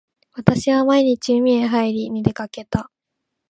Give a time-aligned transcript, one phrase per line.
[0.35, 2.89] 私は毎日海へはいりに出掛けた。